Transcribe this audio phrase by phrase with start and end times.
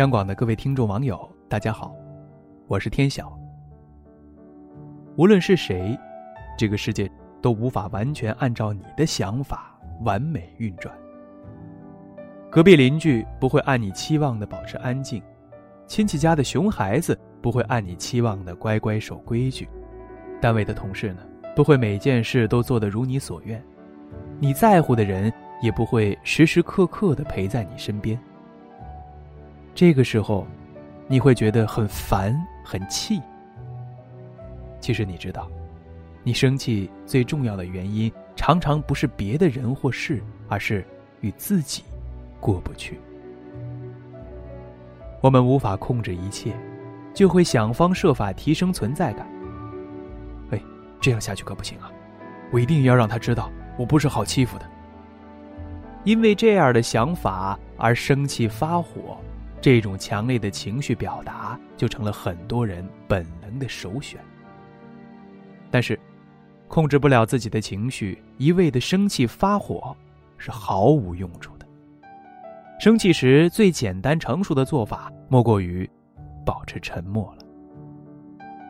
[0.00, 1.94] 央广的各位听众网友，大家好，
[2.68, 3.38] 我是天晓。
[5.14, 5.94] 无论是谁，
[6.56, 7.06] 这个世界
[7.42, 10.90] 都无法完全按照你的想法完美运转。
[12.50, 15.22] 隔壁邻居不会按你期望的保持安静，
[15.86, 19.68] 亲戚家的熊孩子不会按你期望的乖乖守规矩，
[20.40, 21.20] 单位的同事呢
[21.54, 23.62] 不会每件事都做得如你所愿，
[24.38, 25.30] 你在乎的人
[25.60, 28.18] 也不会时时刻刻的陪在你身边。
[29.74, 30.46] 这个时候，
[31.08, 32.34] 你会觉得很烦、
[32.64, 33.20] 很气。
[34.80, 35.48] 其实你知道，
[36.22, 40.84] 你生气最重要的原因，常常不是别的人或事，而是
[41.20, 41.84] 与自己
[42.40, 42.98] 过不去。
[45.20, 46.52] 我们无法控制一切，
[47.12, 49.26] 就会想方设法提升存在感。
[50.50, 50.60] 哎，
[51.00, 51.90] 这样下去可不行啊！
[52.50, 54.64] 我一定要让他知道，我不是好欺负的。
[56.04, 59.18] 因为这样的想法而生气发火。
[59.60, 64.20] 这种强烈的情绪表达就成了很多人本能的首选。
[65.70, 65.98] 但是，
[66.66, 69.94] 控制不了自己的情绪，一味的生气发火，
[70.38, 71.66] 是毫无用处的。
[72.80, 75.88] 生气时最简单成熟的做法，莫过于
[76.46, 77.44] 保持沉默了。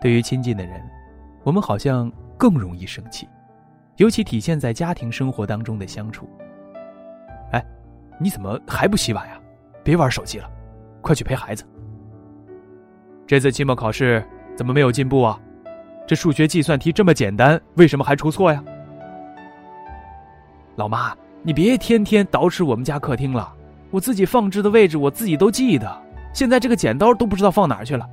[0.00, 0.82] 对于亲近的人，
[1.44, 3.28] 我们好像更容易生气，
[3.98, 6.28] 尤其体现在家庭生活当中的相处。
[7.52, 7.64] 哎，
[8.18, 9.40] 你怎么还不洗碗呀？
[9.84, 10.50] 别玩手机了。
[11.02, 11.62] 快去陪孩子。
[13.26, 14.24] 这次期末考试
[14.56, 15.38] 怎么没有进步啊？
[16.06, 18.62] 这数学计算题这么简单，为什么还出错呀？
[20.76, 23.54] 老妈，你别天天捯饬我们家客厅了，
[23.90, 28.08] 我自己放置的位置我自己都记得，现在这个剪刀都不知道放哪儿去了。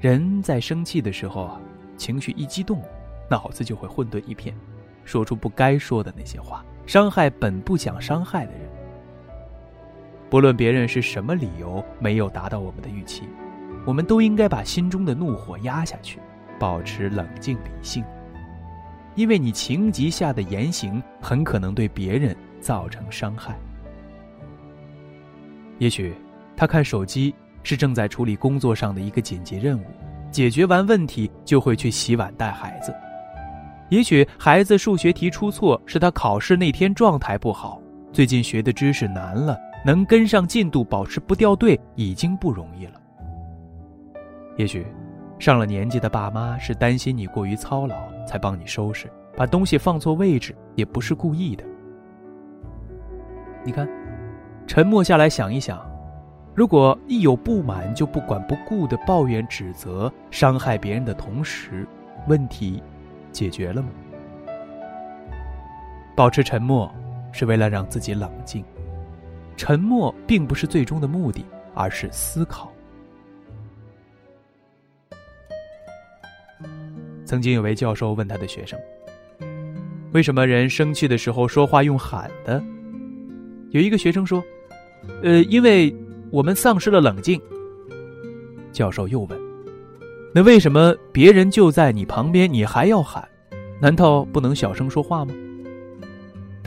[0.00, 1.58] 人在生气的时候，
[1.96, 2.80] 情绪一激动，
[3.28, 4.54] 脑子就会混沌一片，
[5.04, 8.77] 说出不该说的那些话，伤害本不想伤害的人。
[10.30, 13.22] 不论别人是什么理由没有达到我们的预期，
[13.86, 16.20] 我们都应该把心中的怒火压下去，
[16.58, 18.04] 保持冷静理性。
[19.14, 23.58] 因为你情急下的言行很可能对别人造成伤害。
[25.78, 26.14] 也许
[26.56, 29.84] 他看手机是正在处理工作上的一个紧急任务，
[30.30, 32.94] 解决完问题就会去洗碗带孩子。
[33.88, 37.80] 也许孩子数学题出错是他考试那天状态不好，
[38.12, 39.58] 最近学的知识难了。
[39.84, 43.00] 能跟上进度，保持不掉队，已经不容易了。
[44.56, 44.86] 也许，
[45.38, 47.96] 上了年纪的爸妈是担心你过于操劳，
[48.26, 51.64] 才帮你收拾，把东西放错位置，也不是故意的。
[53.64, 53.88] 你看，
[54.66, 55.80] 沉默下来想一想，
[56.54, 61.86] 如果一有不满就不管不顾的抱怨指责，伤害别人的同时，
[62.26, 62.82] 问题
[63.30, 63.88] 解决了吗？
[66.16, 66.92] 保持沉默，
[67.30, 68.64] 是为了让自己冷静。
[69.58, 72.72] 沉默并不是最终的目的，而是思考。
[77.24, 78.78] 曾经有位教授问他的学生
[80.14, 82.62] ：“为什么人生气的时候说话用喊的？”
[83.70, 84.42] 有一个学生说
[85.24, 85.94] ：“呃，因为
[86.30, 87.38] 我们丧失了冷静。”
[88.72, 89.38] 教授又问
[90.32, 93.28] ：“那为什么别人就在你旁边，你还要喊？
[93.80, 95.34] 难道不能小声说话吗？”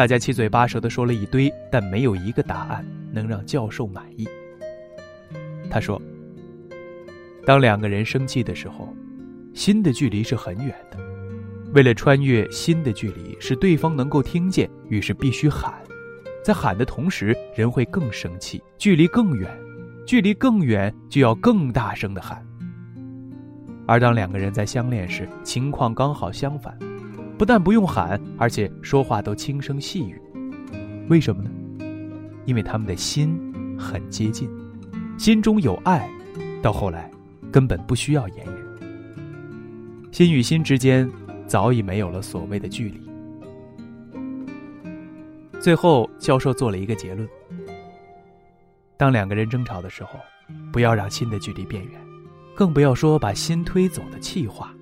[0.00, 4.26] 大家七嘴八舌的说了一堆，但没有一个答案能让教授满意。
[5.70, 6.00] 他说
[7.44, 8.88] ：“当两个人生气的时候，
[9.52, 10.96] 心的距离是很远的。
[11.74, 15.74] 为了穿越心的距离，使对方能够听见，于是必须喊。
[16.42, 19.54] 在喊的同时，人会更生气，距离更远，
[20.06, 22.42] 距离更远就要更大声的喊。
[23.86, 26.74] 而当两个人在相恋时，情况刚好相反。”
[27.40, 30.20] 不但不用喊，而且说话都轻声细语，
[31.08, 31.50] 为什么呢？
[32.44, 33.34] 因为他们的心
[33.78, 34.46] 很接近，
[35.18, 36.06] 心中有爱，
[36.60, 37.10] 到后来
[37.50, 40.10] 根本不需要言语。
[40.12, 41.10] 心与心之间
[41.46, 43.00] 早已没有了所谓的距离。
[45.60, 47.26] 最后，教授做了一个结论：
[48.98, 50.20] 当两个人争吵的时候，
[50.70, 51.92] 不要让心的距离变远，
[52.54, 54.74] 更不要说把心推走的气话。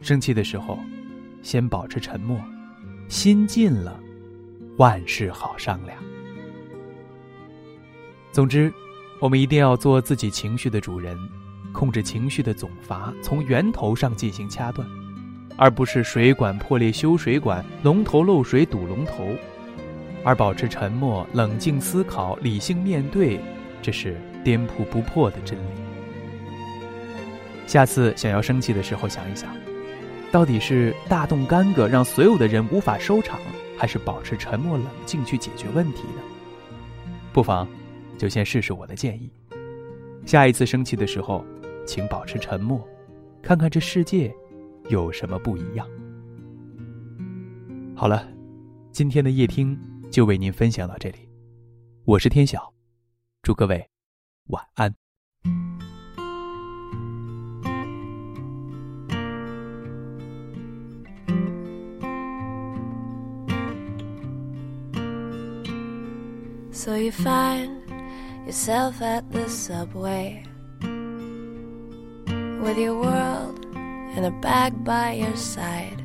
[0.00, 0.78] 生气的时候。
[1.42, 2.38] 先保持沉默，
[3.08, 3.98] 心静了，
[4.76, 5.98] 万事好商量。
[8.32, 8.72] 总之，
[9.20, 11.16] 我们一定要做自己情绪的主人，
[11.72, 14.86] 控制情绪的总阀，从源头上进行掐断，
[15.56, 19.34] 而不是水管破裂修水管，龙头漏水堵龙头。
[20.24, 23.40] 而保持沉默、冷静思考、理性面对，
[23.80, 25.70] 这是颠扑不破的真理。
[27.66, 29.48] 下次想要生气的时候，想一想。
[30.30, 33.40] 到底是大动干戈让所有的人无法收场，
[33.78, 36.22] 还是保持沉默冷静去解决问题呢？
[37.32, 37.66] 不妨
[38.18, 39.30] 就先试试我的建议。
[40.26, 41.44] 下一次生气的时候，
[41.86, 42.86] 请保持沉默，
[43.42, 44.34] 看看这世界
[44.88, 45.88] 有什么不一样。
[47.96, 48.28] 好了，
[48.92, 49.78] 今天的夜听
[50.10, 51.26] 就为您分享到这里，
[52.04, 52.72] 我是天晓，
[53.42, 53.88] 祝各位
[54.48, 55.07] 晚安。
[66.78, 67.82] So you find
[68.46, 70.44] yourself at the subway
[72.62, 73.66] with your world
[74.14, 76.00] in a bag by your side.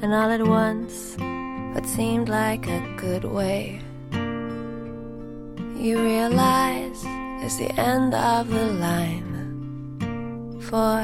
[0.00, 1.16] And all at once,
[1.74, 3.80] what seemed like a good way,
[5.74, 7.02] you realize
[7.42, 9.34] it's the end of the line.
[10.62, 11.02] For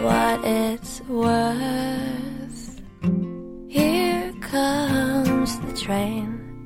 [0.00, 2.31] what it's worth,
[5.82, 6.64] train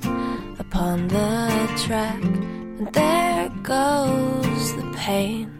[0.59, 1.49] upon the
[1.85, 5.51] track, and there goes the pain.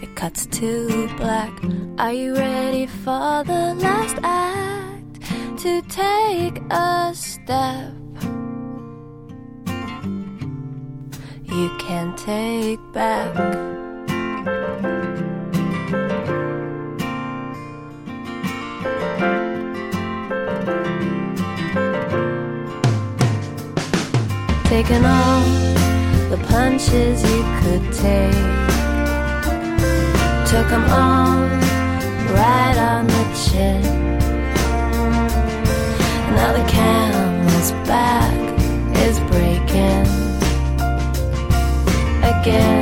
[0.00, 1.52] It cuts to black.
[1.98, 5.20] Are you ready for the last act?
[5.64, 7.92] To take a step
[11.44, 13.79] you can take back.
[24.70, 25.40] Taking all
[26.30, 28.46] the punches you could take.
[30.46, 31.40] Took them all
[32.38, 33.82] right on the chin.
[36.36, 38.32] Now the camel's back
[39.06, 40.06] is breaking
[42.22, 42.79] again,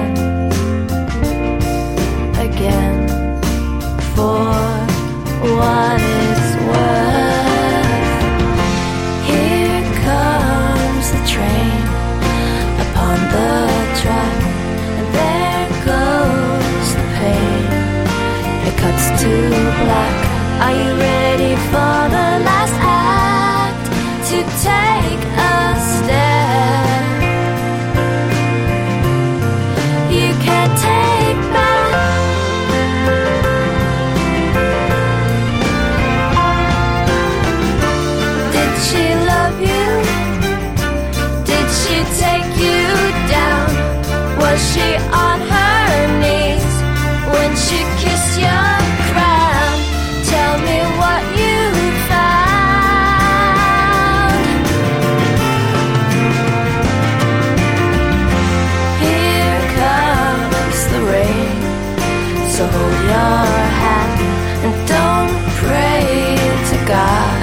[62.59, 63.47] So hold your
[63.83, 64.19] hat
[64.67, 66.35] and don't pray
[66.71, 67.39] to God,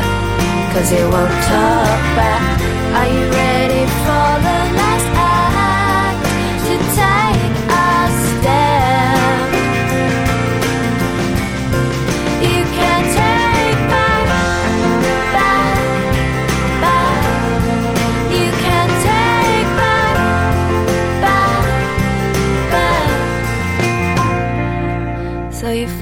[0.74, 2.60] cause he won't talk back.
[3.00, 4.35] Are you ready for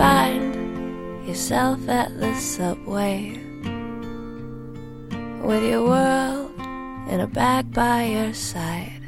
[0.04, 3.40] find yourself at the subway
[5.48, 6.52] with your world
[7.08, 9.03] in a bag by your side.